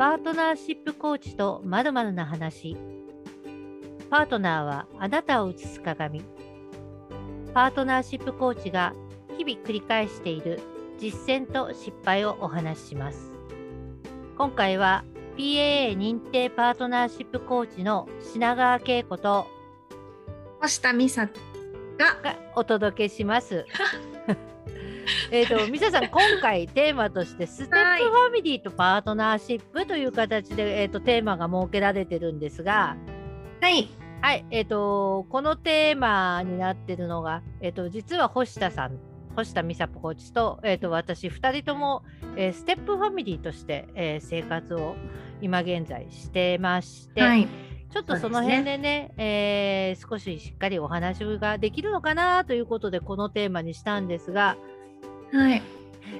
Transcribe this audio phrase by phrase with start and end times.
[0.00, 2.74] パートナーシップコーチとまるまるな話。
[4.08, 6.22] パートナーはあなたを映す鏡。
[7.52, 8.94] パートナーシップコーチが
[9.36, 10.58] 日々繰り返している
[10.98, 13.30] 実践と失敗をお話しします。
[14.38, 15.04] 今回は
[15.36, 19.48] PAA 認定パートナーシップコーチの品川恵子と
[20.62, 21.30] 星田美沙が
[22.24, 23.66] がお届けします。
[25.32, 32.96] えっと、ミサさん、今回テーマとして、ステップファミリーとパートナーシップという形で、えっと、テーマが設けられてるんですが、
[33.60, 33.88] はい。
[34.22, 38.98] はい、えっと、このテーマになってるのが、えっと、実は星田さん、
[39.36, 42.02] 星田美沙コーチと、えっと、私、2人とも、
[42.36, 44.96] えーステップファミリーとして、えー生活を
[45.40, 47.48] 今現在してまして、はい。
[47.92, 54.56] ちょっとその辺でね、えー少ししっかりお話ができるのかなということで、このテーマにしたんですが、
[55.32, 55.62] はい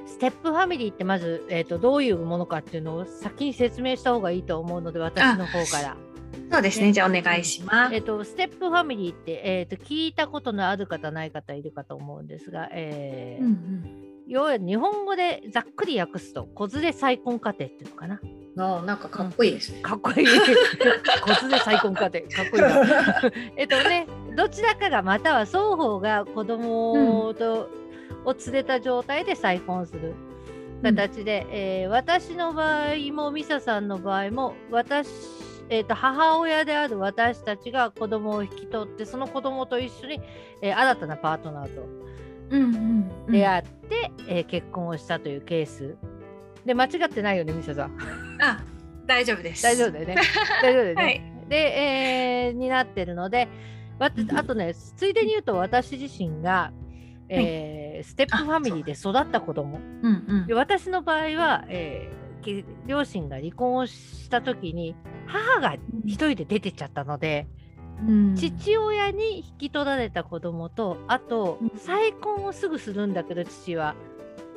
[0.06, 5.96] ステップファミリーってまず、えー、とどういうものかっていうのを先に説明した方がいいと思うので、私の方から。
[6.52, 18.20] そうですねじゃあお願いしますえー、とステップファミリーって、えー、と聞いたことのある方、ない方いるかと思うんですが、えーうんうん要は日本語でざっくり訳すと、子連れ再婚家庭っていうのかな。
[18.58, 20.24] あなんかかっこいいですね、かっこいい。
[21.26, 23.32] 子連れ再婚家庭、かっこいいな。
[23.56, 27.68] えっとね、どちらかがまたは双方が子供と、
[28.24, 30.14] を連れた状態で再婚する。
[30.82, 35.08] 形で、えー私の場合もミサさんの場合も私、
[35.68, 40.20] えー、と母親である私たちが子供を引き取ってその子供と一緒に、
[40.62, 41.82] えー新たなパートナーと
[42.50, 42.74] うんうん
[43.26, 43.32] うん。
[43.32, 45.96] 出会って、えー結婚をしたというケース。
[46.64, 47.98] で間違ってないよねミサさん。
[48.40, 48.62] あ
[49.06, 49.62] 大丈夫です。
[49.62, 50.16] 大丈夫だよね。
[50.62, 51.22] 大丈夫だよね、はい。
[51.48, 51.56] で、
[52.46, 53.48] えーになってるので、
[53.98, 54.10] あ
[54.44, 56.72] とね、ついでに言うと、私自身が、
[57.30, 59.78] えーステップファミリーで育った子供。
[60.02, 60.46] うんうん。
[60.46, 67.46] で私の場合は、えーき両親が離婚をした時に母が一人で出てっちゃったので、
[68.06, 68.36] うん。
[68.36, 71.78] 父親に引き取られた子供とあとうん。
[71.78, 73.94] 再婚をすぐするんだけど父は。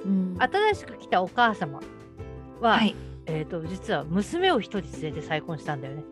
[0.05, 0.37] うん。
[0.39, 1.81] 新しく来たお母様
[2.61, 2.95] は、はい。
[3.25, 6.03] えー、と実は娘を一人連れて再婚したんだよね。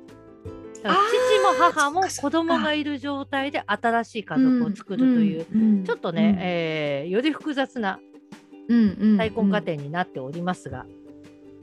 [0.90, 8.00] 父も母も子供がいる状態で新しい家族を作るという、うんちょっとね、えーより複雑な
[8.70, 9.18] うんうん。
[9.18, 10.86] 再婚家庭になっておりますが、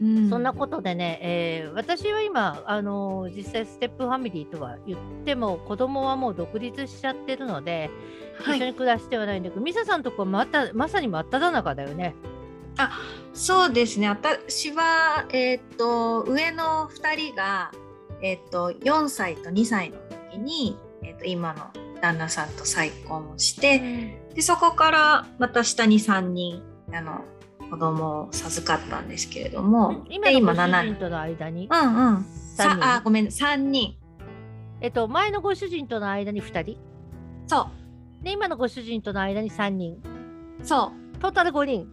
[0.01, 0.29] うん。
[0.29, 7.91] そんなことでね、えー私は今、あのー実際ステップファミリーとは言っても子供はもう独立しちゃってるので、
[8.43, 8.59] はい。
[8.59, 12.15] 一緒に暮らしてはないんだけどミサさんとこはまたまさに真っ只中だよね。
[13.35, 14.09] そうですね。
[14.09, 17.73] 私は、えーっと上の2人が、
[18.23, 19.97] えーっと4歳と2歳の
[20.31, 21.67] 時に、えーっと今の
[22.01, 26.63] 旦那さんと再婚をしてでそこからまた下に3人
[26.93, 27.25] あの
[27.71, 32.27] 子供を授かったんですけれども今のご主人7との間に、うんうん。
[32.81, 33.97] あごめん3人。
[34.81, 36.79] えっと、前のご主人との間に2人？
[37.47, 37.69] そ
[38.23, 39.95] で今のご主人との間に3人。
[39.95, 41.19] うそう。
[41.19, 41.89] トータル5人。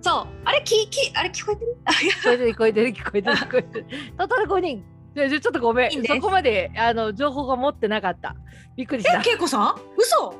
[0.00, 0.26] そう。
[0.44, 1.76] あれききあれ 聞こえてる？
[1.86, 3.86] 聞こえてる聞こえてる聞こえてる聞こえてる。
[4.18, 4.84] トータル5人
[5.16, 6.04] いやちょちょっとごめん。
[6.04, 8.34] そこまであの情報が持ってなかった。
[8.76, 9.18] びっくりした。
[9.18, 9.74] え恵子さん？
[9.96, 10.34] 嘘！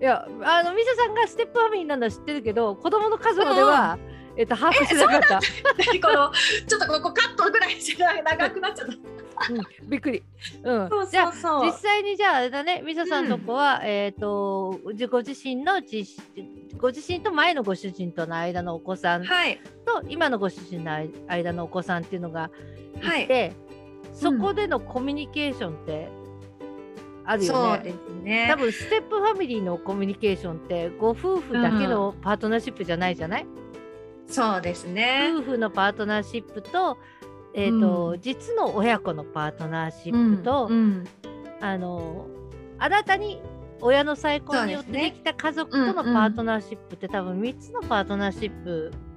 [0.00, 3.98] いやあのミサさんがステップファミリーなんだ知ってるけど子供の数までは、
[4.34, 5.40] えっと、把握してなかった、
[5.86, 6.00] 何？
[6.00, 6.32] この
[6.66, 8.94] ちょっとここカットぐらいして長くなっちゃった。
[9.52, 10.22] うん、びっくり、
[10.64, 11.32] うん、そうじゃあ
[11.64, 16.06] 実際にじゃああれだねミサさんとこは、えっ、とじご自身のじ
[16.78, 19.60] ご自身と前のご主人との間のお子さんはい。
[19.86, 22.50] と今のご主人の間のお子さんっていうのが
[23.00, 23.24] はい。
[23.24, 23.52] いて、
[24.12, 26.08] そこでのコミュニケーションって
[27.24, 27.76] あるよね。
[27.76, 28.48] そうですね。
[28.50, 33.46] 多分ステップファミリーのコミュニケーションってご夫婦だけのパートナーシップじゃないじゃない、
[34.26, 35.32] そうですね。
[35.34, 36.98] 夫婦のパートナーシップと,、
[37.54, 38.20] えーとうん。
[38.20, 41.04] 実の親子のパートナーシップと、うん
[41.60, 42.26] あの
[42.78, 43.42] 新たに
[43.82, 49.09] 親の再婚によってできた家族とのパートナーシップって、多分3つのパートナーシップうん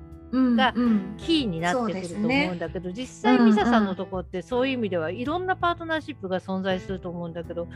[0.56, 1.16] がうん。
[1.18, 7.68] キーになってくると思そうんだけど、実際うんミサさんのところってそういう意味ではいろんなパートナーシップが存在すると思うんだけど、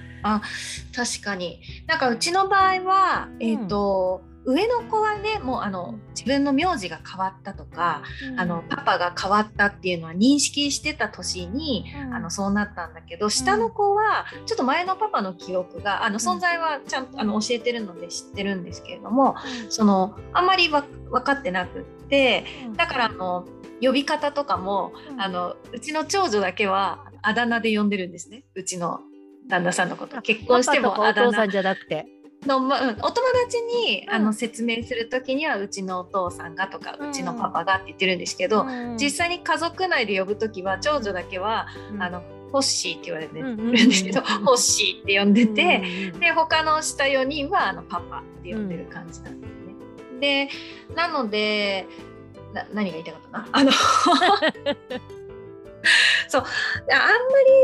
[0.96, 1.60] 確かに。
[1.88, 8.02] なんかうちの場合は、えっ、と上の子はねもうあの自分の名字が変わったとか、
[8.38, 12.14] あのパパが変わったっていうのは認識してた年に、うん。
[12.14, 19.36] あのそうなったんだけど下の子はちょっと前のパパの記憶があの存在はちゃんとあの教えてるので知ってるんですけれども
[19.70, 22.74] そのあんまりわ分かってなくってうん。
[22.76, 23.46] だからあの
[23.82, 25.22] 呼び方とかもうん。
[25.22, 28.44] あのうちの長女だけはあだ名で呼んでるんですね。
[28.56, 29.00] うちの
[29.48, 30.22] 旦那さんのこと。
[30.22, 32.06] 結婚してもあだ名父さんじゃなくて。
[32.46, 33.58] お友達
[33.88, 34.14] に、うん。
[34.14, 42.22] あの説明する時にはうちのお父さんがとか、ううんちのパパがって言ってるんですけど、うん実際に家族内で呼ぶ時は長女だけは、うんあの
[42.52, 49.52] ホッシーって言われてるうんですけど、ホッシーって呼んでて、で他の下4人はあのパパって呼んでる感じなんです。
[49.52, 49.57] ね。
[50.20, 50.50] で
[50.96, 51.88] なので
[52.54, 53.48] な何が言いたかったな？
[53.52, 53.72] あの
[56.28, 56.44] そう。
[56.44, 57.14] あんま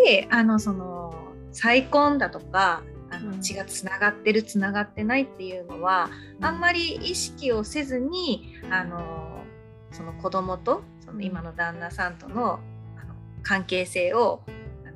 [0.09, 1.13] りあのその
[1.51, 3.31] 再婚だとかあうん。
[3.31, 6.09] の血がつながってるつながってないっていうのは、
[6.41, 9.43] あんまり意識をせずにあの
[9.91, 12.59] その子供とその今の旦那さんとの
[12.97, 13.13] あの
[13.43, 14.41] 関係性を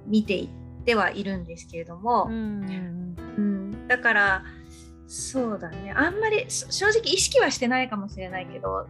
[0.07, 3.15] 見ていってはいるんですけれども、うんうん。
[3.37, 4.43] うん、だから
[5.07, 5.93] そうだね。
[5.95, 8.87] あんまりそ正直意識はしてないかもしれないけど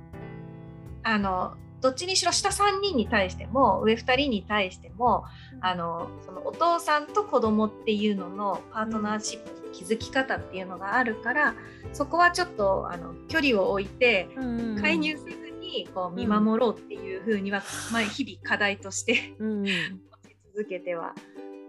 [1.03, 5.25] あのどっちにしろ下3人に対しても上2人に対しても
[5.61, 11.55] あのそのお父さんと子供っていうののパートナーシップの築き方っていうのがあるから
[11.93, 14.27] そこはちょっとあの距離を置いて
[14.81, 17.61] 介入せずにこう見守ろうっていうふうには、
[17.91, 19.71] まあ、日々課題として 持ち
[20.55, 21.13] 続けては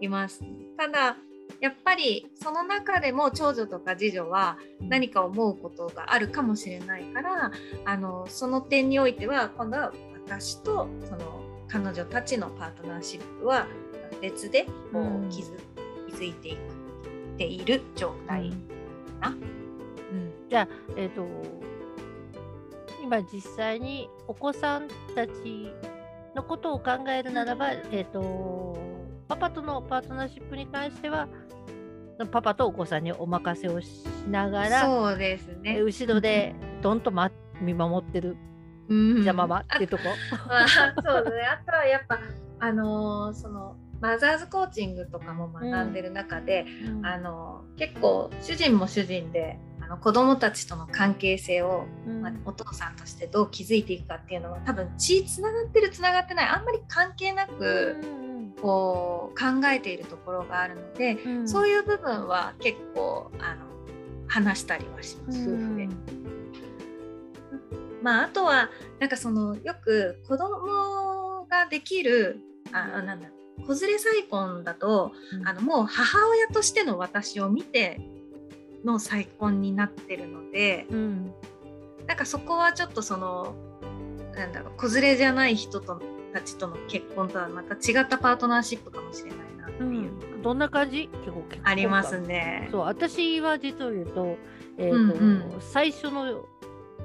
[0.01, 0.41] います。
[0.77, 1.17] ただ
[1.61, 7.51] やっぱりその中でも長女とか次女は何か思うことがあるかもしれないから
[7.85, 9.93] あのその点においては今度は
[10.25, 13.67] 私とその彼女たちのパートナーシップは
[14.21, 15.27] 別でこうん。
[15.27, 15.57] う築
[16.09, 16.57] 築いていく
[17.37, 18.49] ている状態
[19.21, 19.29] な。
[19.29, 20.33] うん。
[20.49, 20.67] じゃあ
[20.97, 21.25] えっ、と
[23.03, 25.71] 今実際にお子さんたち
[26.35, 28.77] のことを考えるならば、えっ、と
[29.29, 31.27] パパとのパートナーシップに関しては
[32.31, 35.81] パパとお子さんにお任せをしながら、そうですねえ。
[35.81, 37.31] 後ろでどんと、ま、
[37.61, 38.35] 見守ってる
[38.89, 40.03] うんじゃままっていうとこ。
[40.47, 41.43] まあ、そうですね。
[41.43, 42.19] あとはやっぱ
[42.59, 52.21] あのーそのマザーズコーチングとかも学んでる中で、うんあの結構主人も主人であの子供たちとの関係性を、うん。
[52.21, 57.97] まあ、お父さんとしてどう築いていくかっていうのは多分血つながってるつながってないあんまり関係なく
[58.61, 61.49] こう考えているところがあるので、うん。
[61.49, 63.65] そういう部分は結構あの
[64.27, 65.89] 話したりはします、夫婦で。
[68.01, 68.69] まあ、あとは
[68.99, 72.39] なんかそのよく子供ができる
[72.71, 73.27] あなんだ
[73.67, 75.47] 子連れ再婚だとうん。
[75.47, 77.99] あのもう母親としての私を見て
[78.85, 81.33] の再婚になってるのでうん。
[82.07, 83.55] なんかそこはちょっとその
[84.35, 86.01] なんだろう子連れじゃない人と
[86.33, 90.13] たちとの結婚とはまた違ったパートナーシップかもしれないなってういう。
[90.13, 90.41] のがん。
[90.41, 91.09] どんな感じ？
[91.25, 92.67] 結構ありますね。
[92.71, 94.37] そう私は実を言うと,、
[94.77, 95.61] えーとうんうん。
[95.61, 96.45] 最初の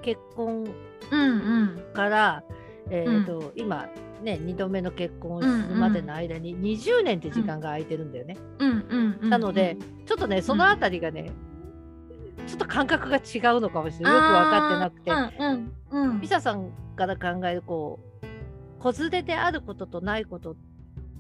[0.02, 0.64] 結婚
[1.10, 1.94] うんうん。
[1.94, 2.44] から、
[2.90, 3.86] えーと今
[4.22, 8.36] ね2度目の結婚をするまでの間に20年って時間が空いてるんだよね。
[8.58, 9.30] うんうんうん。
[9.30, 11.30] なのでちょっとねそのあたりがね、
[12.46, 14.14] ちょっと感覚が違うのかもしれない。
[14.14, 15.10] よく分かってなくて、
[15.40, 16.20] うんうんうん。
[16.20, 20.56] ミサさんから考えるこう子連れであることとないこと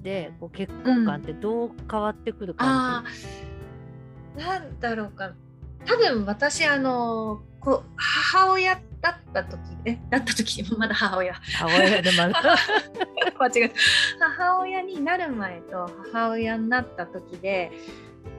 [0.02, 5.32] でこう結婚観ってどう変わってくるあ感ーなんだろうか。
[5.86, 10.62] 多分私あのこ母親だった時えだった時？
[10.78, 11.32] まだ母親。
[11.34, 12.40] じ母親でまだ
[13.38, 13.74] 間違えた。
[14.30, 17.70] 母親になる前と母親になった時で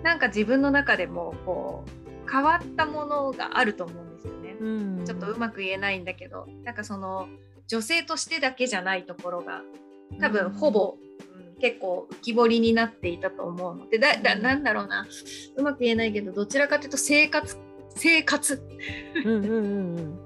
[0.03, 4.55] なんか自分の中でもこう変わったものがあると思うんですよね。
[4.59, 5.05] うん。
[5.05, 6.47] ちょっとうまく言えないんだけど。
[6.63, 7.27] なんかその
[7.67, 9.61] 女性としてだけじゃないところが
[10.19, 11.05] 多分ほぼ、うん
[11.61, 13.87] 結構浮き彫りになっていたと思うの。
[13.89, 15.07] でだだなんだろうな。
[15.55, 17.57] うまく言えないけどどちらかというと生活
[17.95, 18.61] 生活、
[19.23, 20.19] うん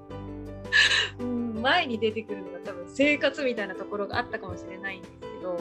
[1.62, 5.60] 前に出てくるのが多分生活みたいなところがあったかもしれないんですけど。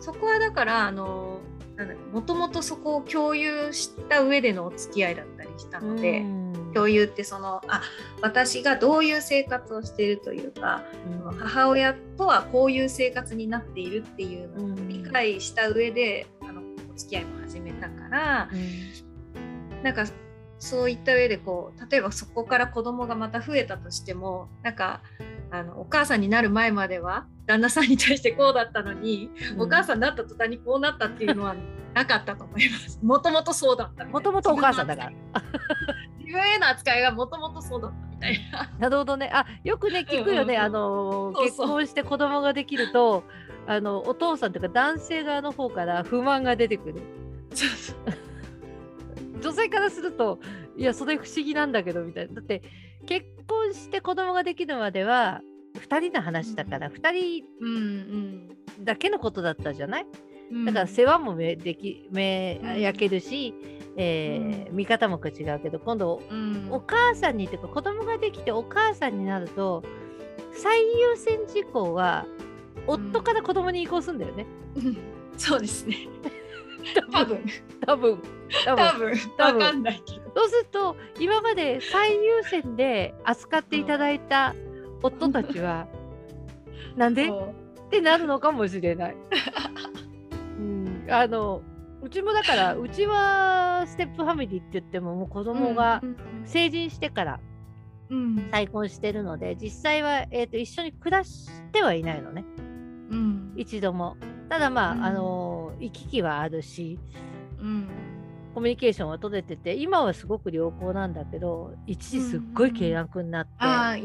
[0.00, 1.40] そこはだからあの
[1.76, 6.20] なんだろうもともとそこを共有した上でのお付き合いだったりしたので。
[6.20, 7.82] うん共有ってそのあ
[8.20, 10.82] 私がどういう生活をしているというか
[11.22, 16.62] うん母親とはこういう生活になっているっていうのをうん理解した上で、あの
[16.92, 18.48] お付き合いも始めたから
[19.82, 20.04] なんか
[20.58, 25.02] そういった上でこう例えばそこから子供がまた増えたとしてもなんか
[25.54, 31.54] あのお母さんになる前までは旦那さんに対してこうだったのに、お母さんになった途端にこうなったっていうのは
[31.92, 32.98] なかったと思います。
[33.04, 35.12] もともとそうだったもともとお母さんだから。
[36.18, 38.70] 自分への扱いがもともとそうだったみたいな。
[38.80, 39.30] なるほどね。
[39.32, 40.54] あよくね聞くよね。
[40.54, 43.22] うんうんうんあの結婚して子供ができると
[43.66, 47.02] あのお父さんというか男性側の方から不満が出てくる。
[49.40, 50.40] 女性からすると
[50.76, 52.34] いやそれ不思議なんだけどみたいな。
[52.34, 52.62] だって
[53.04, 55.40] 結婚して子供ができるまでは
[55.78, 58.48] 2人の話だから2人うん
[58.80, 60.06] だけのことだったじゃない？
[60.50, 60.64] うん。
[60.64, 63.54] だから世話もめできめうん焼けるし、
[63.96, 66.68] えー見方も違うけど今度うん。
[66.70, 69.82] お母さんにっていうか子供ができてお母さんになると
[70.52, 72.26] 最優先事項は
[72.86, 74.46] 夫から子供に移行するんだよね。
[74.76, 74.96] うん。
[75.36, 76.08] そうですね。
[77.10, 77.38] 多分。
[77.86, 78.22] 多分。
[78.64, 78.86] 多分。
[78.86, 79.16] 多分。
[79.38, 79.58] 多分。
[79.58, 80.32] わかんないけど。
[80.34, 84.54] そうすると今まで最優先で扱っていただいた
[85.02, 85.86] 夫たちは
[86.96, 87.28] なんで？
[87.28, 87.32] っ
[87.90, 89.16] てなるのかもしれない。
[90.58, 91.62] うん、あの
[92.02, 96.16] うちもだからうちはステップファミリーって言ってももう子供がうん。
[96.44, 97.40] 成人してから
[98.10, 98.48] うん。
[98.50, 102.44] 再婚してるので実際は、えー、と一緒に暮らしてはいないのね。
[103.10, 103.52] うん。
[103.56, 104.16] 一度も。
[104.54, 105.04] ただまあ、うん。
[105.04, 106.96] あの行き来はあるし
[107.60, 107.88] うん。
[108.54, 113.96] コミュニケーションは取れてて今はすごく良好なんだけど一時すっごい契約になって、あ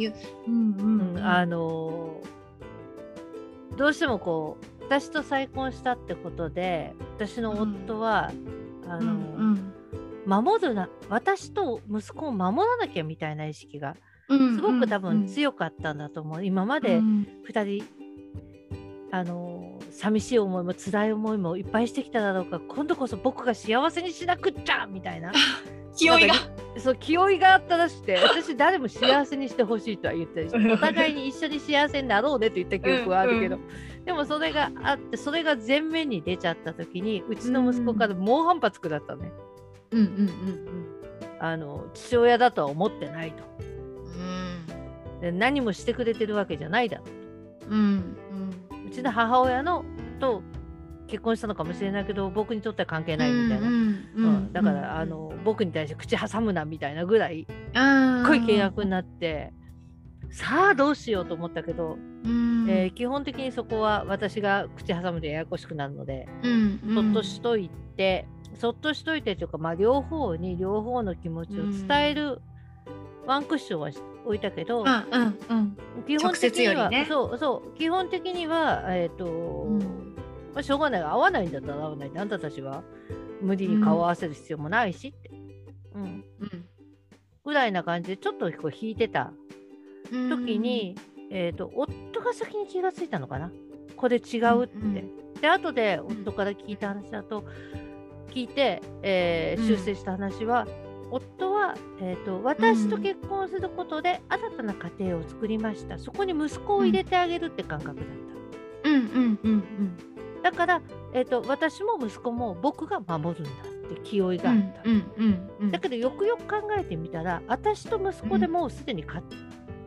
[1.46, 2.20] の
[3.78, 8.32] どうしてもこう私と再婚したってことで私の夫は、
[8.88, 9.74] あうのん。
[10.26, 13.96] 守るな私と息子を守らなきゃみたいな意識が
[14.30, 17.28] うんすごく多うん分強かったんだと思う、今までうん。
[17.48, 17.86] 2人
[19.12, 19.59] あの
[20.00, 25.34] 寂しい思いも辛い思いもいっぱいしてきただろうから今度こそ僕が幸せにしなくっちゃみたいな。
[25.98, 26.36] 気負いが。
[26.78, 34.06] そう気負いがあったらしくて 私誰も幸せにしてほしいとは言ったりしてお互いに一緒に幸せになろうねって言った記憶はあるけど、うん。
[34.06, 39.34] でもそれがあってそれが前面に出ちゃった時にうちの息子から猛反発食らったね、
[39.92, 40.30] うんうん
[41.42, 43.44] あの父親だとは思ってないと。
[43.58, 45.22] うん。
[45.22, 47.04] で何もしてくれてるわけじゃないだろ
[47.70, 48.49] ううんうん
[48.90, 49.86] うちの母親の
[50.20, 50.42] と
[51.08, 59.54] 結婚したのかもしれないけど僕にとっては関係ないみたいな、うんだから、あの僕に対して口挟むなみたいなぐらいすっごい契約になって
[60.32, 61.98] さあどうしようと思ったけど、
[62.68, 66.28] えー基本的にそこは私が口挟むとややこしくなるので、
[66.94, 72.42] そっとしといてそっとしといてというか、まあ、両方に両方の気持ちを伝える
[73.30, 73.92] ワンクッションは
[74.26, 75.78] 置いたけど、うんうんうん。
[76.08, 77.06] 基本的には、ね。
[77.08, 77.78] そうそう。
[77.78, 79.80] 基本的にはえっ、と、ん。
[80.54, 81.02] まあ、しょうがない。
[81.02, 82.10] 合わないんだったら合わない。
[82.10, 82.84] であんたたちは
[83.42, 85.30] 無理に顔を合わせる必要もないしって、
[85.94, 86.26] うん。
[87.46, 89.32] ぐらいな感じでちょっとこう引いてた
[90.12, 90.30] うん。
[90.30, 90.96] 時に、
[91.30, 93.52] えー、と夫が先に気がついたのかな？
[93.96, 94.76] これ違うって。
[94.76, 97.46] うんうんで後で夫から聞いた話だと
[98.34, 99.68] 聞いて、えーうん。
[99.70, 100.68] 修正した話は、
[101.12, 108.06] 夫は、えー、と私と結婚することで新たな家庭を作りましたそこに息子を入れてあげるって感覚だっ
[108.84, 108.90] た。
[108.90, 109.94] うんうんうん
[110.42, 110.82] だから、
[111.14, 114.82] えー、と私も息子も僕が守るんだって気負いがあった。
[114.86, 119.22] うんうんうんだけどよくよく考えてみたら私と息子でもうすでにか、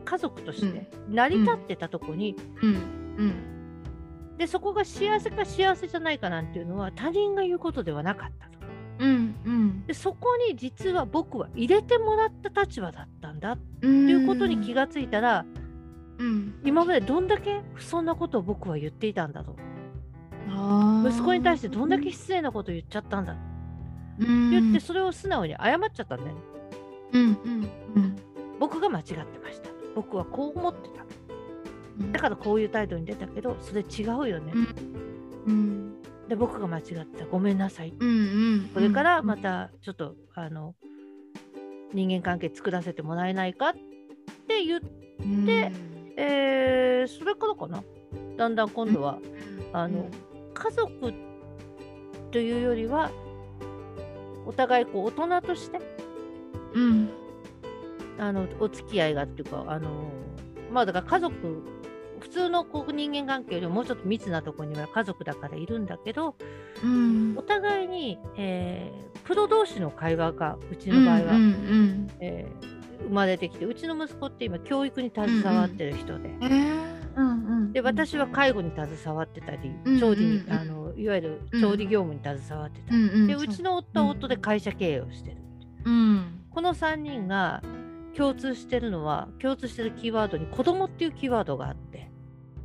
[0.05, 2.73] 家族として成り立ってたとこに、うんう
[3.23, 3.53] ん
[4.37, 8.52] でそこが幸せか幸せじゃないかなんていうのは他人が言うことではなかったと。
[9.03, 9.85] うんうん。
[9.85, 15.45] でそこに実は僕は入れてもらった立場だったんだってうんいうことに気がついたら、
[16.17, 16.55] うん。
[16.63, 19.55] 今までどんだけそんなことを僕は言っていたんだろう
[20.51, 21.09] あー。
[21.09, 24.25] 息子に対してどんだけ失礼なこと言っちゃったんだって。
[24.25, 24.51] うん。
[24.51, 26.33] 言ってそれを素直に謝っちゃったんだよ。
[26.33, 26.41] ね。
[27.13, 28.15] うんうんうん。
[28.59, 29.69] 僕が間違ってました。
[29.95, 31.03] 僕はこう思ってた。
[31.99, 32.11] うん。
[32.11, 34.53] だからこういう態度に出たけど、それ違うよね。
[35.47, 35.95] うん
[36.33, 37.25] で、僕が間違ってた。
[37.27, 37.93] ごめんなさい。
[37.99, 38.11] うんう
[38.55, 38.69] ん。
[38.73, 40.73] これからまたちょっと、あの、
[41.93, 43.69] 人間関係作らせてもらえないか？
[43.69, 43.73] っ
[44.47, 44.89] て言って、
[45.45, 45.71] で
[46.17, 47.83] えーそれからかな？
[48.35, 49.19] だんだん今度は、
[49.73, 50.09] あの
[50.55, 51.13] 家族
[52.31, 53.11] というよりは、
[54.47, 55.79] お互いこう大人として
[56.73, 57.09] うん。
[58.17, 60.09] あのお付き合いがっていうかあの
[60.71, 61.63] まあだから家族
[62.23, 66.35] 普通のこう人間関係よりももうちょっと密なところには家族だからいるんだけど
[66.81, 67.35] うん。
[67.37, 76.29] お互いに、えープロ同士の会話がうちの場合は、うんうんえー生まれてきてうちの息子って今教育に携わってる人で。
[76.29, 76.43] うん。
[76.43, 77.17] えー。
[77.17, 83.27] うんうんで私は介護に携わってたりうん調理に、うんあのいわゆる調理業務に携わってたり、うんうん。
[83.27, 85.37] でうちの夫は夫で会社経営をしてる、
[85.85, 86.39] うん。
[86.49, 87.61] この3人が
[88.15, 92.09] 共通してるのは共通してるキーワードに子供っていうキーワードがあって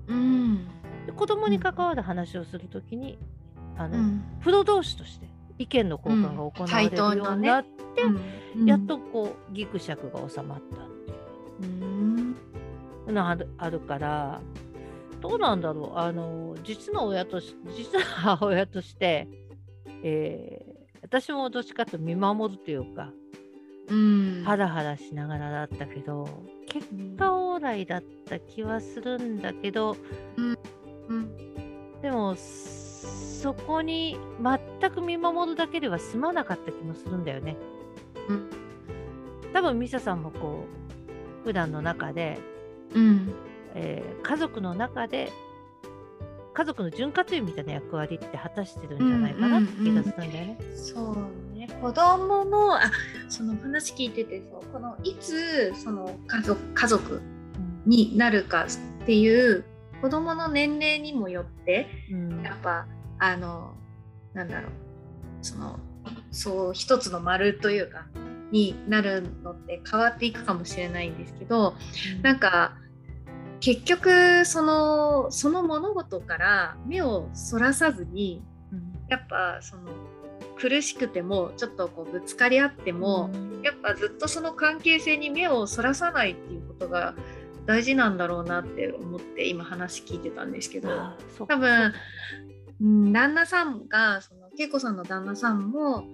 [0.08, 0.66] うん。
[1.06, 3.18] で子供に関わる話をするときに
[3.76, 4.24] あの、うん。
[4.42, 5.26] プロ同士として
[5.58, 7.70] 意見の交換が行われるようになって、
[8.64, 11.12] やっとこうギクシャクが収まったって
[11.62, 11.66] う。
[11.66, 12.36] ん。
[13.06, 14.40] いうのがあるあるから
[15.20, 15.98] どうなんだろう。
[15.98, 19.28] あの実の親とし実の母親として、
[20.02, 23.12] えー私もどっちかと見守るというか
[23.88, 24.42] うん。
[24.44, 26.28] ハラハラしながらだったけど
[26.68, 26.86] 結
[27.18, 29.96] 果オーライだった気はするんだけど
[30.36, 30.58] うん
[32.02, 34.18] でもそこに
[34.80, 37.56] 全く見守るだけでは済まなかった気もするんだよね。
[38.28, 38.50] うん
[39.52, 40.64] 多分ミサさんもこ
[41.42, 42.38] う普段の中で、
[42.94, 43.32] うん
[43.74, 45.32] えー家族の中で
[46.52, 50.58] 家族の潤滑油みたいな役割って果たしてるんじゃないかなって気がするんだよね。
[50.74, 51.16] そ
[51.54, 52.80] うね子供のあ
[53.28, 57.20] その話聞いててそうこのいつその家族家族
[57.86, 58.66] になるか
[59.02, 59.64] っていう
[60.00, 62.42] 子供の年齢にもよってうん。
[62.42, 62.86] やっぱ
[63.18, 63.74] あの
[64.34, 64.70] なんだろう
[65.42, 65.78] その
[66.30, 68.06] そう一つの丸というか
[68.50, 71.74] になるのって変わっていくかもしれないんですけど
[72.22, 72.76] なんか
[73.60, 78.42] 結局そのその物事から目をそらさずに
[78.72, 78.94] うん。
[79.08, 79.90] やっぱその
[80.58, 83.30] 苦しくてもちょっとこうぶつかり合っても、
[83.62, 87.14] やっぱずっとその関係性に目をそらさないっていうことが
[87.66, 90.88] 大事なんだろうなって思って今話聞いてたんですけど
[91.46, 91.92] 多分
[92.80, 96.04] うん旦那さんがその恵子さんの旦那さんも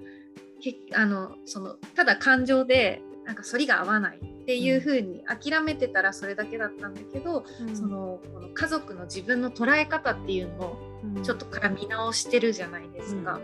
[0.60, 7.74] けあのそのただ感情でなんか反りが合わないっていう風に諦めてたらそれだけだったんだけど、うん。
[7.74, 11.22] そのこの家族の自分の捉え方っていうのをうん。
[11.22, 13.40] ちょっとから見直してるじゃないですか。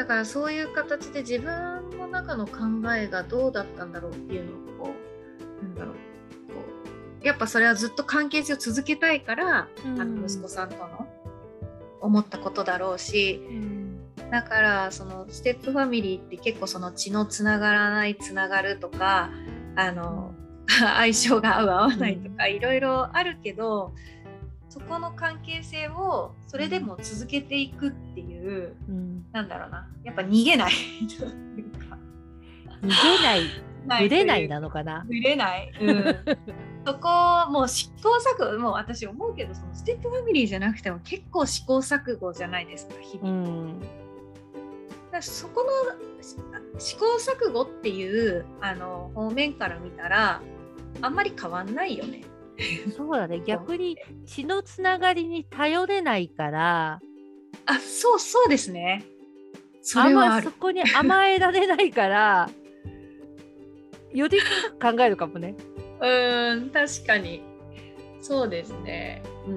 [0.00, 2.54] だからそういう形で自分の中の考
[2.96, 4.94] えがどうだったんだろうっていうのをこ
[5.60, 5.94] うなんだろう。
[5.94, 6.00] こ
[7.22, 10.00] うやっぱそれはずっと関係性を続けたいから、うん。
[10.00, 11.06] あの息子さんとの
[12.00, 14.30] 思ったことだろうしうん。
[14.30, 19.28] だからそのステップファミリーって結構その血のつながらないつながるとか
[19.76, 20.32] あの
[20.66, 23.92] 相性が合う合わないとかいろいろあるけど
[24.70, 28.76] そこの関係性をそれでも続けていくっていう。
[28.88, 30.72] うんなんだろうな、やっぱ逃げない
[31.08, 31.98] というか。
[32.82, 35.04] 逃げない、ぶれないなのかな。
[35.06, 35.70] ぶれない。
[35.80, 36.04] うん、
[36.86, 43.36] そこもう試行錯誤、もう私思うけど、そのステップファミリーじゃなくても結構試行錯誤じゃないですか、日う々。
[43.36, 43.86] ん、だか
[45.12, 46.36] らそこのし
[46.78, 50.40] 試行錯誤っていうあの方面から見たら、
[51.02, 52.22] あんまり変わんないよね。
[52.96, 53.40] そうだね。
[53.46, 57.00] 逆に血のつながりに頼れないから、
[57.66, 59.04] あ、そうそうですね。
[59.82, 60.50] そあんれはあそ。
[60.52, 62.50] こに甘えられないから、
[64.12, 65.54] より深く考えるかもね。
[66.00, 67.42] うーん、確かに。
[68.20, 69.22] そうですね。
[69.46, 69.56] うんう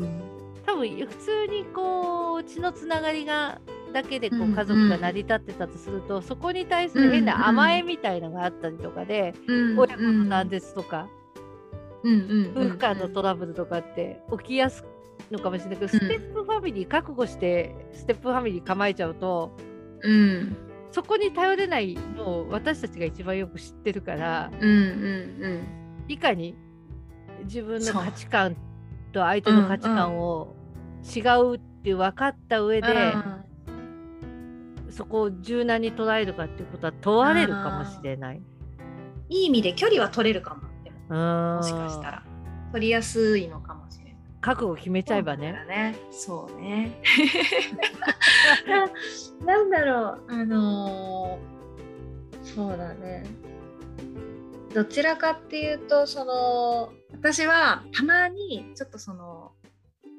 [0.00, 0.22] んうん。
[0.64, 3.60] 多分普通にこう血のつながりが
[3.92, 9.34] だけでこうんううん家族が成り立ってたとすると、そこに対する変な甘えみたいのがあったりとかで、
[9.76, 11.15] 親子の断絶とか、うんうんうん
[12.54, 14.84] 夫婦間のトラブルとかって起きやす
[15.30, 19.52] いのかもしれないけど、ステップファミリー覚悟してステップファミリー構えちゃうと
[20.02, 20.56] うん。
[20.92, 25.66] そこに頼れないのを私たちが一番よく知ってるからうんうん
[26.08, 26.54] いかに
[27.44, 28.56] 自分の価値観
[29.12, 30.54] と相手の価値観を
[31.04, 32.88] 違うって分かった上で、
[34.90, 38.42] そこを柔軟に捉えるかっていうことは問われるかもしれない。
[39.28, 40.62] いい意味で距離は取れるかも。
[40.62, 40.65] で
[41.08, 42.22] もももしかしたら。
[42.72, 44.16] 取りやすいのかもしれない。
[44.40, 45.54] 覚悟決めちゃえばね。
[46.10, 46.56] そうだね。
[46.56, 47.02] そうね。
[49.46, 50.24] ななんだろう。
[50.28, 51.56] あのー
[52.54, 53.24] そうだね。
[54.72, 59.52] どちらかっていうとその私はたまにちょっとその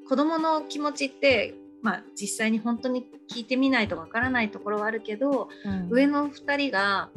[0.08, 5.88] 子供の気持ちってまあ実際に本当に聞いてみないとわからないところはあるけど、うん。
[5.90, 7.08] 上の2人が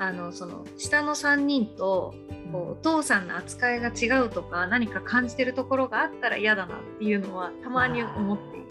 [0.00, 2.14] あのその下の3人と
[2.50, 8.66] こうお父さんの扱いが違うとか何か感じてるところがあったら嫌だなっていうのはたまに思っている。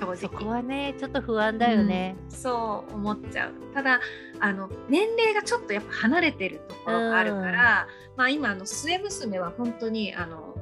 [0.00, 0.48] 正そこ直。
[0.48, 2.16] はねちょっと不安だよね。
[2.24, 2.30] うん。
[2.30, 3.52] そう思っちゃう。
[3.74, 4.00] ただ
[4.38, 10.54] あの年齢がちょっとやっぱ離れてるところがあるから、まあ今あの末娘は本当にあの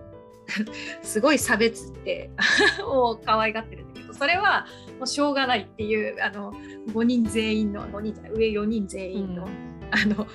[1.02, 2.30] すごい差別って
[2.82, 4.66] を可愛がってるんだけどそれは
[4.98, 10.26] もうしょうがないっていうあの5人全員の5人じゃない上4人全員の,、うんあの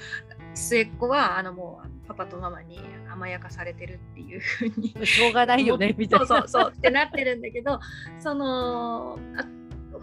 [0.53, 2.79] 末っ子はあのもうパパとママに
[3.11, 6.25] 甘やかされてるっていうふうに しょうがないよねみたいな。
[6.25, 7.79] そうそうそうってなってるんだけど
[8.19, 9.45] そのあ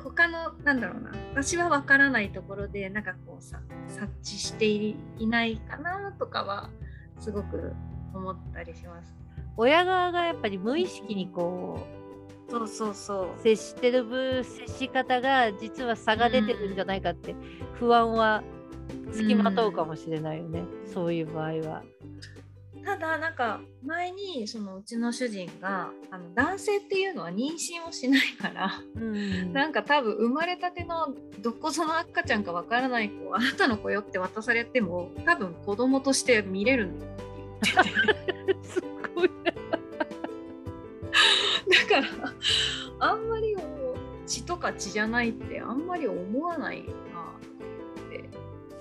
[0.03, 6.71] 他のなんだろうな私は分からないところでなんかこうさ察知していいないかなとかは
[7.19, 7.75] すごく
[8.15, 9.15] 思ったりします。
[9.57, 11.87] 親側がやっぱり無意識にこ
[12.49, 17.35] そうそうそうう接してる分接し方が実は差が出てるんじゃないかって
[17.75, 18.43] 不安は
[19.13, 21.83] つきまとうかもしれないよね、そういう場合は。
[22.85, 29.53] ただなんか前にそのうちの主人があの男性っていうのは妊娠をしないからうん。
[29.53, 37.17] なんか多分生まれたてのどこその赤ちゃんかわからない子あなたの子よって渡されても多分子供として見れるんだよっ
[37.61, 37.87] て言っ
[38.47, 38.81] ててす
[39.15, 39.31] ごい。
[41.69, 42.33] だから
[42.99, 43.55] あんまり
[44.61, 46.85] か血じゃないってあんまり思わない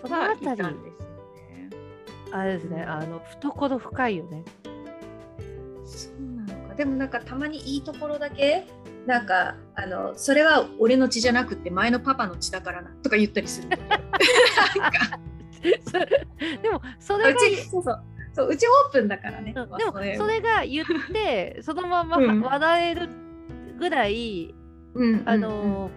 [0.01, 0.75] そのあいたたり。
[0.75, 0.91] ね。
[2.31, 4.43] あれですねあの懐深いよね。
[5.85, 6.75] そうなのか。
[6.75, 8.67] でもなんかたまにいいところだけ
[9.05, 13.69] なんかあのそれは俺の血じゃなくて前のパパの血だからなとか言ったりする
[16.61, 18.03] でもそうれがちそうそう。
[18.31, 19.53] そううちオープンだからね。
[19.53, 19.77] でも
[20.17, 22.41] それが言ってそのままうん。
[22.41, 23.09] 笑える
[23.79, 24.53] ぐらい、
[24.93, 25.23] うん。
[25.25, 25.89] あの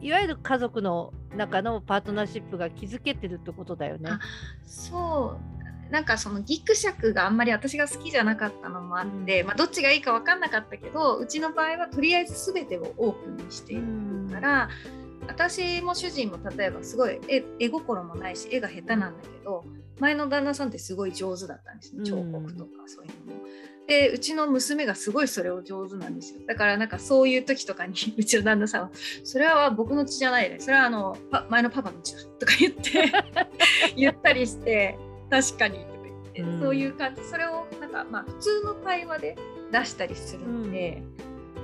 [0.00, 4.10] いわゆる家族の中のパートナーシップが築けてるってことだよね。
[4.10, 4.20] あ
[4.66, 5.54] そう
[5.90, 13.82] なんかそのギクシャクがあんまり私が好きじゃなかったのもあって、まあ、どっちがいいか分かんなかったけどうちの場合はとりあえず全てをオープンにしている
[14.32, 14.68] から、
[15.28, 19.64] 私も主人も例えばすごい絵絵心もないし絵が下手なんだけど
[20.00, 23.43] 前の旦那さんってすごい上手だったんですね彫刻とかそういうのも。
[23.86, 26.40] でうちの娘がすごいそれを上手なんですよ。
[26.46, 28.90] だからなんかそういう時とかに うちの旦那さんは
[29.24, 30.58] 「それは僕の血じゃないね。
[30.58, 33.12] それはあのパ前のパパの血だ」とか言って
[33.96, 34.98] 言ったりして
[35.30, 36.60] 「確かに」とか言って、うん。
[36.60, 37.22] そういう感じ。
[37.24, 39.36] それをなんかまあ普通の会話で
[39.70, 41.02] 出したりするので。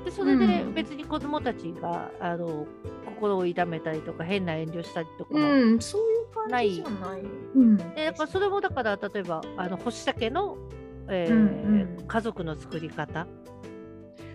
[0.05, 0.75] でそれでうん。
[0.75, 2.67] 別に子供たちがあの
[3.07, 7.21] 心を痛めたりとか変な遠慮したりとかも、うん、そういう感じじゃない。
[7.55, 10.57] うん、でやっぱそれもだから例えばあの星竹の、
[11.09, 12.07] えーうんうん。
[12.07, 13.27] 家族の作り方？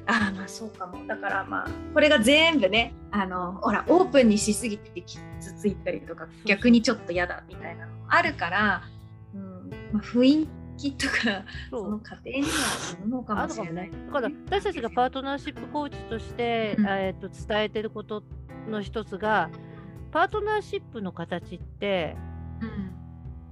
[0.07, 1.05] ああまあそうかも。
[1.07, 8.83] だからまあこれが全部ねあのほらオープンにしすぎて傷ついたりとか逆にちょっと嫌だみたいなのもあるから、
[9.33, 10.47] うんまあ、雰囲
[10.77, 12.57] 気とかそその家庭には
[12.99, 13.89] あるのかもしれない。
[13.89, 13.97] ね。
[14.07, 16.85] だから私たちがパートナーシップコーチとして、うん。
[16.85, 18.23] えー、と伝えてること
[18.69, 19.49] の一つが
[20.11, 22.15] パートナーシップの形って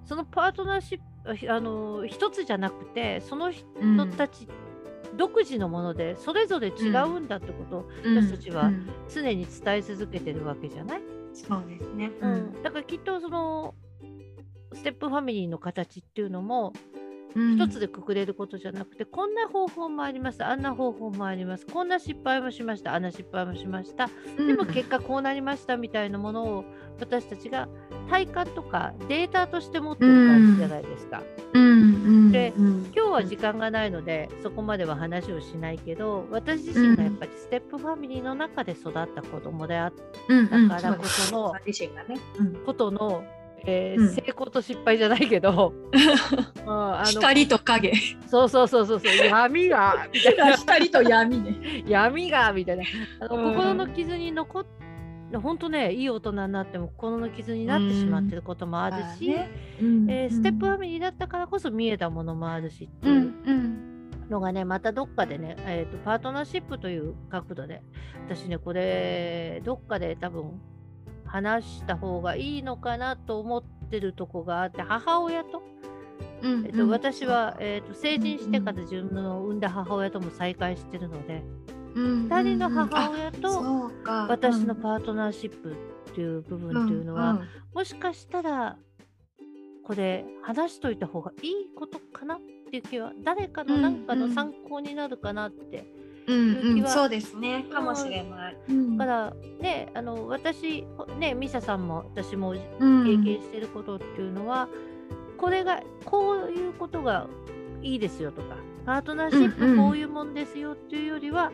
[0.06, 4.48] そのパートナーシップあの一つじゃなくてその人うんたち
[5.16, 8.16] 独自のものでそれぞれ違うんだってことをうん。
[8.24, 8.90] 私たちはうん。
[9.14, 11.02] 常に伝え続けてるわけじゃない、
[11.34, 12.12] そうですね。
[12.20, 12.64] うん。
[12.64, 13.76] だからきっとその
[14.74, 16.93] ステップファミリーの形っていうのもうん
[17.36, 20.44] 一つでくくれることじゃなくて、こんな方法もあります。
[20.44, 21.66] あんな方法もあります。
[21.66, 22.94] こんな失敗もしました。
[22.94, 24.10] あんな失敗もしました。
[24.38, 26.66] でも結果こうなりましたみたいなものを
[27.00, 27.68] 私たちが
[28.10, 31.24] 体感とかデータとして持ってる感じじゃないですか。
[31.54, 31.64] うん。
[31.64, 31.76] う
[32.30, 32.32] ん。
[32.32, 32.92] でうん。
[32.96, 39.94] 今日は時間がないのでそこまでは話をしないけど私自身がやっぱりステップファミリーの中で育った子供であっ
[40.30, 40.48] うん。
[40.52, 40.68] うん。
[40.70, 41.54] だからこその
[42.66, 43.24] ことの、
[43.66, 44.10] えーうん。
[44.14, 45.74] 成功と失敗じゃないけど、
[46.66, 47.94] うんあの光と影。
[48.28, 50.58] そうそうそうそうそう闇がみたいな。
[50.58, 51.84] 光と闇ね。
[51.88, 52.84] 闇がみたいな。
[53.22, 53.54] あの、うん。
[53.56, 54.66] 心の傷に残っ
[55.40, 63.16] 本当ねいい大人になっても心の傷になってしまってることもあるし、えーステップファミリーだったからこそ見えたものもあるしってうん。
[63.16, 63.94] いううん。
[64.30, 67.84] のがね、またどっかでね、えーと、パートナーシップという角度で
[68.28, 70.62] 私ねこれどっかで多分
[71.34, 75.64] 話した方がいいのかなと思ってるとこがあって母親と,、
[76.44, 81.44] うんえーと私は、えーと成人してから自分の産んだ母親とも再会してるので、
[81.96, 83.92] 二2人の母親と
[84.30, 87.42] 私のーパートナーシップっていう部分っていうのは、
[87.74, 88.78] もしかしたら
[89.84, 92.38] これ話しといた方がいいことかなっ
[92.70, 96.03] ていう気は誰かの何かの参考になるかなって。
[96.28, 97.66] うんうんそうですね。
[97.72, 98.58] かもしれない。
[98.98, 100.86] だからねあの私
[101.20, 104.68] ねミサさんも私も経経験してることっていうのは、
[105.38, 107.28] これがこういうことが
[107.82, 108.56] いいですよとか
[108.86, 109.76] パートナーシッうんうん。
[109.76, 111.52] プこういうもんですよっていうよりは、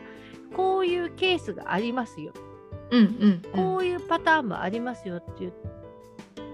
[0.54, 2.32] こういうケースがありますよ、
[2.90, 3.42] うんうん。
[3.52, 5.52] こういうパターンもありますよっていう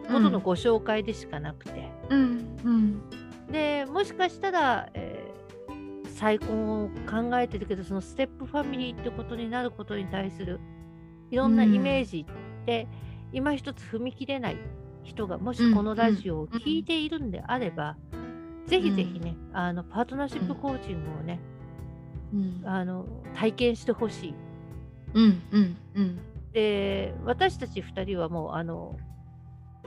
[0.07, 2.21] ことのご紹介でしかなくて、うん
[2.65, 3.03] うん。
[3.51, 5.06] でもしかしたら、えー
[6.17, 10.61] 再婚を考えてるけどそのステップファミリーってことになることに対する
[11.31, 12.87] いろんなイメージって、
[13.33, 14.57] 今一つ踏み切れない
[15.03, 17.97] 人がもしこのラジオを聞いているんであれば、
[18.67, 21.41] ぜひぜひね、あのパートナーシップコーチングをね、
[22.33, 22.63] うん。
[22.65, 24.35] あの体験してほしい。
[25.15, 26.19] うんうんうん。
[26.53, 28.97] で私たち2人はもうあの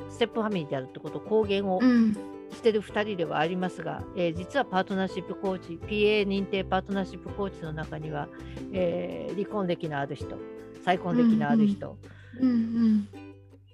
[0.09, 2.15] ステップファミリーであるってことを公言をうん
[2.51, 8.27] してる2人ではありますが、えー実はパートナーシップコーチ PA 認定パートナーシップコーチの中には、
[8.73, 10.37] えー離婚歴のある人
[10.83, 11.97] 再婚歴のある人、
[12.39, 13.07] うん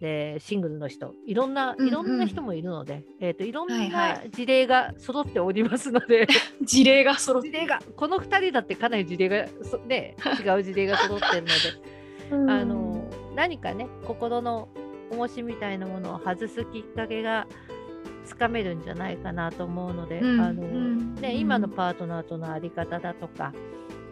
[0.01, 6.27] でシングルの人いろんなうんいろんな人もいるので、えー、といろんはいはな事例が揃っておりますので、
[6.61, 11.95] 事例が揃っ事例がこの2人だってかなり事例がそ、ね、違う事例が揃ってるので。
[12.51, 14.67] あの何かね心の
[15.11, 17.47] 重しみたいなものを外すきっかけが
[18.25, 23.53] つかめるんじゃないかなと思うので、うんあのうんね、今のパートナーとの在り方だとか、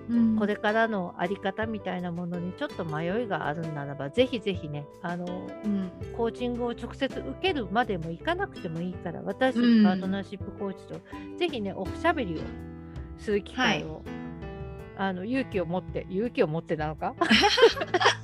[0.10, 0.36] うん。
[0.38, 5.92] これからのあり方みたいなものにちょっと迷いがあるならばぜひぜひねあのうん。
[6.16, 9.84] コーチングを直接受けるまでもいかなくてもいいから私たちうん。
[9.84, 11.00] パートナーシップコーチと
[11.38, 12.38] ぜひねおしゃべりを
[13.18, 14.04] する機会を、
[14.98, 17.16] あの勇気を持って勇気を持ってなのか？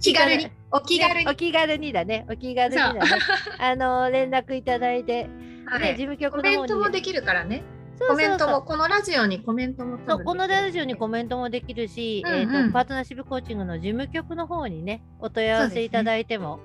[0.00, 0.50] 気軽に。
[0.70, 1.24] お気軽に。
[1.24, 2.26] ねお気軽にだね。
[2.30, 3.00] お気軽にだね。
[3.58, 5.30] あの連絡いただいて、ね、
[5.66, 5.88] はい。
[5.92, 7.62] 事務局コメの方にントもできるからね。
[8.08, 12.40] コメントもこのラジオにコメントもそうこのラジオにコメメントもできるし、うんうん。
[12.40, 16.60] えーとパートナーシップコーチングの事務局の方にねお問い合わせいただいても、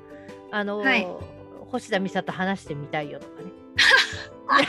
[0.52, 1.08] あのーはい。
[1.72, 3.52] 星田美沙と話してみたいよとかね。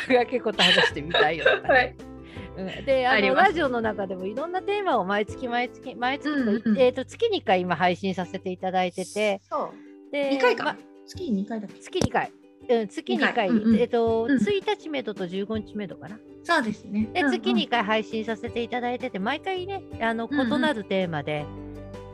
[0.08, 1.74] 宮掛子と話してみたいよとか、ね。
[1.74, 2.09] はい
[2.56, 10.12] うん、であのラジオの中でもいろんなテーマを毎月毎月毎月、うんうんえー、と月2回今配信させていただいててそう。
[10.12, 11.80] で2回か、ま月に2回だっけ？
[11.80, 12.32] 月2回。
[12.68, 13.34] うん、月2二回。
[13.34, 13.76] 回、うんうん。
[13.76, 14.36] えっ、と、うん。
[14.36, 16.18] 1日目とと15日目とかな。
[16.44, 17.08] そうですね。
[17.12, 17.32] で、うんうん。
[17.32, 20.60] 月2回配信させていただいてて、毎回ね、あの異うんうん。
[20.60, 21.44] なるテーマで、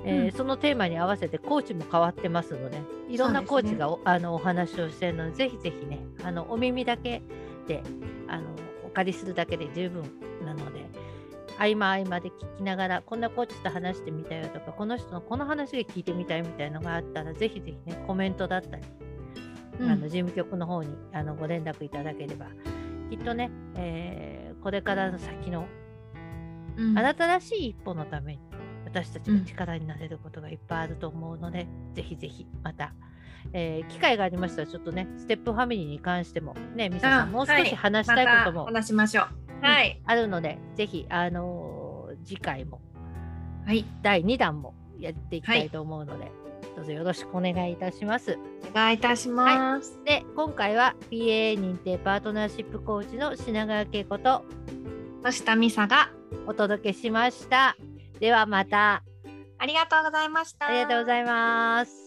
[0.04, 0.32] えーうん。
[0.32, 7.22] そのテーマに合わせてコーチも変わってますので、いろんなコーチがお,、あのお話をしてるので、ぜひぜひね、あのお耳だけ
[7.66, 7.82] で
[8.28, 8.44] あの
[8.96, 10.04] お借りするだけで十分
[10.42, 10.86] なので、
[11.58, 18.82] 合間合間で聞きながら、こんなコーチと話してみたよとか、この人のこの話が聞いてみたいみたいなのがあったら、ぜひぜひね、コメントだったり、
[19.80, 19.90] うん。
[19.90, 22.46] あの事務局の方にあのご連絡いただければ、
[23.10, 25.68] きっとね、えーこれからの先の
[26.78, 26.98] うん。
[26.98, 28.40] あなたらしい一歩のために
[28.86, 32.94] 私たちが力になれることがいっぱいあると思うので、ぜひぜひまた、
[33.52, 39.26] えー機会がありましたらちょっとねステップファミリーに関してもねミサさあんもう少しはい話したいこともまた話しましょう。
[39.62, 42.80] はい、あるので、ぜひあのー次回も
[43.66, 43.84] はい。
[44.02, 46.30] 第2弾もやっていきたいと思うので、
[46.76, 48.38] どうぞよろしくお願いいたします。
[48.70, 54.44] お願いいたします、で今回は PA 認定パートナーシップコーチの品川恵子と
[55.24, 56.10] 星田美沙が
[56.46, 57.76] お届けしました。
[58.20, 59.02] ではまた。
[59.58, 60.68] ありがとうございました。
[60.68, 62.05] ありがとうございます。